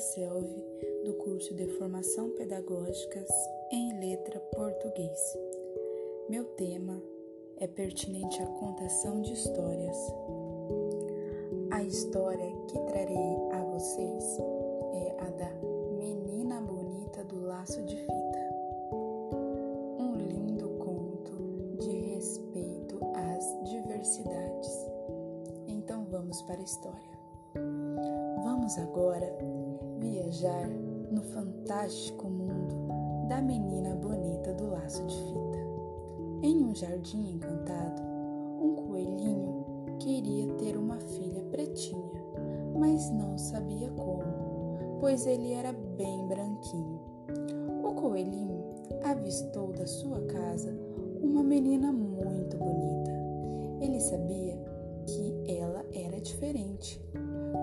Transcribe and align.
Selvi, 0.00 0.64
do 1.04 1.14
curso 1.14 1.54
de 1.54 1.66
Formação 1.76 2.30
Pedagógicas 2.30 3.28
em 3.70 3.98
Letra 4.00 4.38
Português. 4.54 5.38
Meu 6.28 6.44
tema 6.44 7.02
é 7.58 7.66
pertinente 7.66 8.40
à 8.40 8.46
contação 8.46 9.20
de 9.20 9.32
histórias. 9.32 9.96
A 11.70 11.82
história 11.82 12.50
que 12.68 12.78
trarei 12.80 13.36
a 13.52 13.64
vocês 13.64 14.38
é 14.94 15.16
a 15.20 15.30
da 15.30 15.50
Menina 15.98 16.60
Bonita 16.60 17.24
do 17.24 17.44
Laço 17.44 17.82
de 17.82 17.96
Fita. 17.96 18.48
Um 19.98 20.14
lindo 20.16 20.68
conto 20.78 21.76
de 21.78 22.14
respeito 22.14 22.98
às 23.14 23.68
diversidades. 23.68 24.86
Então 25.66 26.06
vamos 26.10 26.40
para 26.42 26.60
a 26.60 26.64
história. 26.64 27.17
Vamos 28.42 28.78
agora 28.78 29.36
viajar 29.98 30.68
no 31.10 31.22
fantástico 31.22 32.28
mundo 32.28 32.74
da 33.28 33.40
menina 33.40 33.94
bonita 33.94 34.52
do 34.54 34.70
laço 34.70 35.04
de 35.06 35.16
fita. 35.16 35.58
Em 36.42 36.64
um 36.64 36.74
jardim 36.74 37.32
encantado, 37.32 38.02
um 38.60 38.74
coelhinho 38.74 39.64
queria 39.98 40.46
ter 40.54 40.76
uma 40.76 40.98
filha 40.98 41.42
pretinha, 41.50 42.22
mas 42.78 43.10
não 43.10 43.36
sabia 43.36 43.90
como, 43.90 44.98
pois 45.00 45.26
ele 45.26 45.52
era 45.52 45.72
bem 45.72 46.26
branquinho. 46.26 47.00
O 47.82 47.92
coelhinho 47.94 48.64
avistou 49.04 49.72
da 49.72 49.86
sua 49.86 50.20
casa 50.22 50.74
uma 51.20 51.42
menina 51.42 51.92
muito 51.92 52.56
bonita. 52.56 53.10
Ele 53.80 54.00
sabia 54.00 54.56
que 55.06 55.58
ela 55.58 55.84
era 55.92 56.07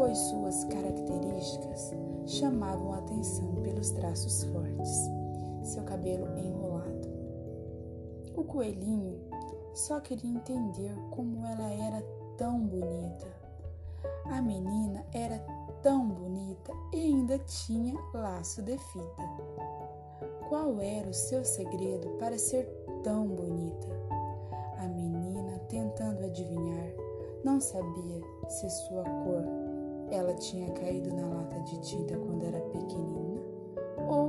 pois 0.00 0.16
suas 0.16 0.64
características 0.64 1.92
chamavam 2.24 2.94
a 2.94 2.98
atenção 3.00 3.54
pelos 3.56 3.90
traços 3.90 4.44
fortes, 4.44 5.10
seu 5.62 5.82
cabelo 5.82 6.26
enrolado. 6.38 7.06
O 8.34 8.42
coelhinho 8.42 9.20
só 9.74 10.00
queria 10.00 10.30
entender 10.30 10.94
como 11.10 11.44
ela 11.44 11.70
era 11.70 12.02
tão 12.38 12.60
bonita. 12.60 13.26
A 14.24 14.40
menina 14.40 15.04
era 15.12 15.38
tão 15.82 16.08
bonita 16.08 16.72
e 16.94 17.00
ainda 17.00 17.38
tinha 17.40 17.94
laço 18.14 18.62
de 18.62 18.78
fita. 18.78 19.22
Qual 20.48 20.80
era 20.80 21.10
o 21.10 21.14
seu 21.14 21.44
segredo 21.44 22.08
para 22.18 22.38
ser 22.38 22.64
tão 23.02 23.26
bonita? 23.26 23.88
A 24.78 24.86
menina, 24.88 25.58
tentando 25.68 26.24
adivinhar, 26.24 26.88
não 27.44 27.60
sabia 27.60 28.22
se 28.48 28.70
sua 28.70 29.04
cor 29.04 29.69
ela 30.10 30.34
tinha 30.34 30.70
caído 30.72 31.14
na 31.14 31.26
lata 31.26 31.60
de 31.60 31.80
tinta 31.80 32.16
quando 32.16 32.44
era 32.44 32.60
pequenina, 32.60 33.40
ou 34.08 34.28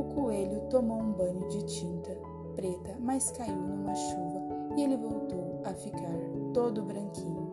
o 0.00 0.04
coelho 0.14 0.60
tomou 0.68 0.98
um 0.98 1.12
banho 1.12 1.48
de 1.48 1.64
tinta 1.64 2.16
preta, 2.54 2.96
mas 3.00 3.30
caiu 3.30 3.56
numa 3.56 3.94
chuva 3.94 4.40
e 4.76 4.82
ele 4.82 4.96
voltou 4.96 5.60
a 5.64 5.72
ficar 5.74 6.14
todo 6.52 6.82
branquinho. 6.82 7.46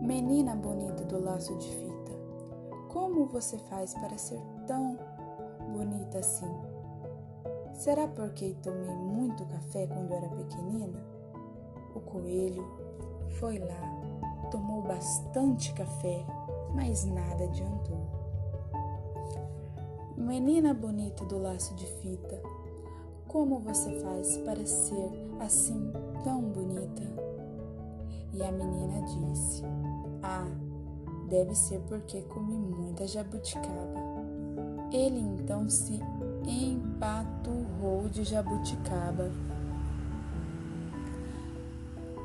Menina 0.00 0.56
bonita 0.56 1.04
do 1.04 1.22
laço 1.22 1.54
de 1.56 1.68
fita, 1.68 2.12
como 2.88 3.26
você 3.26 3.58
faz 3.58 3.94
para 3.94 4.16
ser 4.16 4.40
tão 4.66 4.96
bonita 5.72 6.18
assim? 6.18 6.50
Será 7.74 8.08
porque 8.08 8.56
tomei 8.62 8.96
muito 8.96 9.44
café 9.46 9.86
quando 9.86 10.12
era 10.12 10.28
pequenina? 10.28 10.98
O 11.94 12.00
coelho 12.00 12.64
foi 13.38 13.58
lá 13.58 13.97
tomou 14.50 14.82
bastante 14.82 15.72
café, 15.72 16.24
mas 16.74 17.04
nada 17.04 17.44
adiantou. 17.44 18.06
Menina 20.16 20.74
bonita 20.74 21.24
do 21.24 21.38
laço 21.38 21.74
de 21.74 21.86
fita, 21.86 22.42
como 23.26 23.58
você 23.58 24.00
faz 24.00 24.36
para 24.38 24.64
ser 24.66 25.10
assim 25.40 25.92
tão 26.24 26.42
bonita? 26.42 27.02
E 28.32 28.42
a 28.42 28.52
menina 28.52 29.02
disse: 29.06 29.62
Ah, 30.22 30.48
deve 31.28 31.54
ser 31.54 31.80
porque 31.88 32.22
comi 32.22 32.56
muita 32.56 33.06
jabuticaba. 33.06 34.08
Ele 34.90 35.20
então 35.20 35.68
se 35.68 36.00
empaturrou 36.46 38.08
de 38.08 38.24
jabuticaba, 38.24 39.30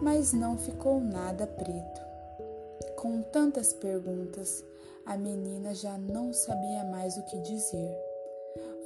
mas 0.01 0.34
não 0.34 0.57
ficou 0.57 1.01
nada 1.01 1.45
preto. 1.45 2.03
Com 3.03 3.22
tantas 3.22 3.74
perguntas, 3.74 4.64
a 5.06 5.18
menina 5.18 5.75
já 5.75 5.97
não 5.97 6.31
sabia 6.31 6.86
mais 6.86 7.18
o 7.18 7.25
que 7.25 7.38
dizer. 7.40 7.97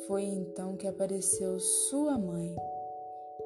Foi 0.07 0.23
então 0.23 0.75
que 0.75 0.87
apareceu 0.87 1.59
sua 1.59 2.17
mãe, 2.17 2.55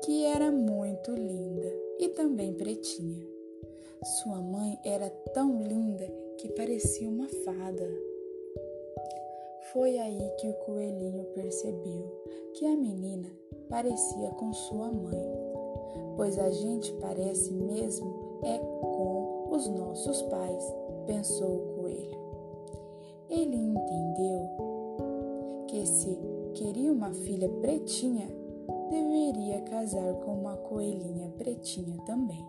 que 0.01 0.23
era 0.23 0.49
muito 0.49 1.11
linda 1.11 1.69
e 1.99 2.07
também 2.07 2.53
pretinha. 2.53 3.21
Sua 4.23 4.37
mãe 4.37 4.79
era 4.85 5.09
tão 5.33 5.61
linda 5.61 6.09
que 6.37 6.47
parecia 6.53 7.09
uma 7.09 7.27
fada. 7.27 7.89
Foi 9.73 9.97
aí 9.97 10.31
que 10.39 10.47
o 10.47 10.53
coelhinho 10.53 11.25
percebeu 11.33 12.23
que 12.53 12.65
a 12.65 12.77
menina 12.77 13.27
parecia 13.67 14.29
com 14.39 14.53
sua 14.53 14.89
mãe, 14.89 15.21
pois 16.15 16.39
a 16.39 16.49
gente 16.49 16.93
parece 16.93 17.51
mesmo 17.51 18.39
é 18.45 18.57
com 18.57 19.20
os 19.51 19.67
nossos 19.67 20.21
pais, 20.23 20.73
pensou 21.05 21.57
o 21.57 21.81
coelho. 21.81 22.17
Ele 23.29 23.57
entendeu 23.57 24.49
que 25.67 25.85
se 25.85 26.17
queria 26.53 26.91
uma 26.91 27.13
filha 27.13 27.49
pretinha, 27.49 28.27
deveria 28.89 29.61
casar 29.61 30.13
com 30.15 30.35
uma 30.35 30.55
coelhinha 30.55 31.29
pretinha 31.37 31.97
também. 32.05 32.45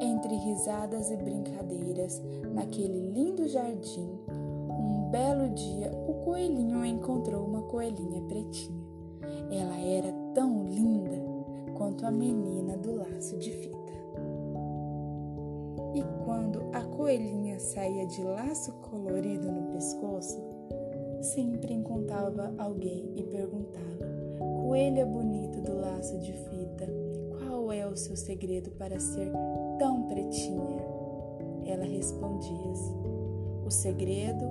Entre 0.00 0.36
risadas 0.36 1.10
e 1.10 1.16
brincadeiras, 1.16 2.22
naquele 2.52 3.10
lindo 3.10 3.48
jardim, 3.48 4.18
um 4.28 5.08
belo 5.10 5.48
dia 5.50 5.90
o 6.06 6.24
coelhinho 6.24 6.84
encontrou 6.84 7.44
uma 7.44 7.62
coelhinha 7.62 8.20
pretinha. 8.28 8.84
Ela 9.50 9.78
era 9.78 10.12
tão 10.34 10.64
linda 10.64 11.22
quanto 11.74 12.04
a 12.04 12.10
menina 12.10 12.76
do 12.76 12.96
laço 12.96 13.36
de 13.38 13.50
fita. 13.50 13.83
Coelhinha 17.04 17.60
saía 17.60 18.06
de 18.06 18.22
laço 18.22 18.72
colorido 18.80 19.52
no 19.52 19.74
pescoço, 19.74 20.42
sempre 21.20 21.74
encontrava 21.74 22.54
alguém 22.56 23.12
e 23.14 23.22
perguntava: 23.24 24.06
Coelha 24.38 25.04
bonita 25.04 25.60
do 25.60 25.76
laço 25.76 26.18
de 26.20 26.32
fita, 26.32 26.88
qual 27.28 27.70
é 27.70 27.86
o 27.86 27.94
seu 27.94 28.16
segredo 28.16 28.70
para 28.70 28.98
ser 28.98 29.30
tão 29.78 30.06
pretinha? 30.06 30.82
Ela 31.66 31.84
respondia: 31.84 32.72
O 33.66 33.70
segredo 33.70 34.46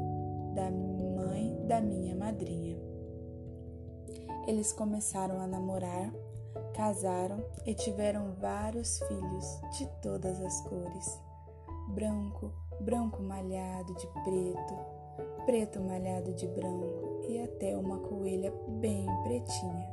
da 0.54 0.70
mãe 0.70 1.60
da 1.66 1.82
minha 1.82 2.16
madrinha. 2.16 2.78
Eles 4.48 4.72
começaram 4.72 5.42
a 5.42 5.48
namorar, 5.48 6.14
casaram 6.76 7.44
e 7.66 7.74
tiveram 7.74 8.34
vários 8.40 9.00
filhos 9.00 9.60
de 9.76 9.88
todas 10.04 10.40
as 10.40 10.62
cores 10.62 11.33
branco, 11.88 12.52
branco 12.80 13.22
malhado 13.22 13.94
de 13.94 14.08
preto, 14.24 14.76
preto 15.46 15.82
malhado 15.82 16.34
de 16.34 16.48
branco 16.48 17.22
e 17.28 17.40
até 17.40 17.78
uma 17.78 17.98
coelha 18.00 18.54
bem 18.80 19.06
pretinha, 19.24 19.90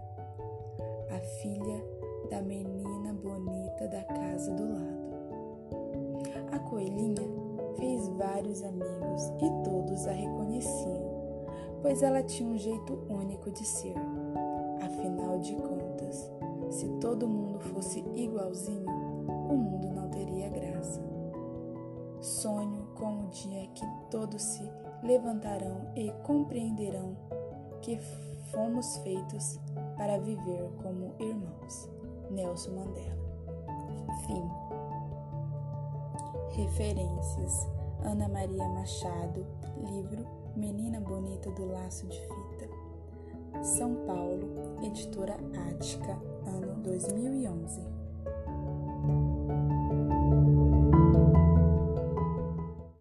a 1.11 1.19
filha 1.41 1.85
da 2.31 2.41
menina 2.41 3.13
bonita 3.13 3.89
da 3.89 4.03
casa 4.05 4.53
do 4.55 4.73
lado. 4.73 5.01
A 6.53 6.59
coelhinha 6.59 7.29
fez 7.77 8.09
vários 8.09 8.63
amigos 8.63 9.27
e 9.41 9.65
todos 9.65 10.07
a 10.07 10.13
reconheciam, 10.13 11.47
pois 11.83 12.03
ela 12.03 12.23
tinha 12.23 12.49
um 12.49 12.59
jeito 12.59 12.99
único 13.09 13.51
de 13.51 13.65
ser. 13.65 13.95
Afinal 14.83 15.39
de 15.39 15.55
contas, 15.57 16.31
se 16.71 16.89
todo 17.01 17.29
mundo 17.29 17.59
fosse 17.61 18.05
igualzinho, 18.15 18.87
o 19.49 19.57
mundo 19.57 19.89
não 19.89 20.09
teria 20.09 20.49
graça. 20.49 20.70
Sonho 22.21 22.87
com 22.97 23.25
o 23.25 23.29
dia 23.29 23.67
que 23.69 23.87
todos 24.11 24.43
se 24.43 24.71
levantarão 25.03 25.91
e 25.97 26.13
compreenderão 26.23 27.17
que 27.81 27.99
fomos 28.51 28.99
feitos 28.99 29.59
para 29.97 30.19
viver 30.19 30.71
como 30.83 31.15
irmãos. 31.19 31.89
Nelson 32.31 32.73
Mandela. 32.73 33.21
Fim. 34.27 34.49
Referências: 36.63 37.67
Ana 38.05 38.29
Maria 38.29 38.69
Machado, 38.69 39.47
livro 39.91 40.27
Menina 40.55 41.01
Bonita 41.01 41.51
do 41.53 41.67
Laço 41.67 42.07
de 42.07 42.21
Fita. 42.21 42.69
São 43.63 43.95
Paulo, 44.07 44.49
editora 44.83 45.37
Ática, 45.69 46.19
ano 46.47 46.75
2011. 46.83 48.00